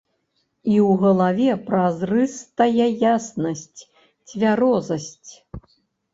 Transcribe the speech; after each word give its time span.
І 0.71 0.75
ў 0.83 0.95
галаве 1.03 1.51
празрыстая 1.67 2.87
яснасць, 3.11 3.79
цвярозасць. 4.33 5.31